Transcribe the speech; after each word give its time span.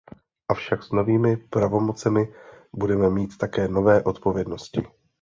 Avšak 0.49 0.83
s 0.83 0.91
novými 0.91 1.37
pravomocemi 1.37 2.33
budeme 2.73 3.09
mít 3.09 3.37
také 3.37 3.67
nové 3.67 4.03
odpovědnosti. 4.03 4.87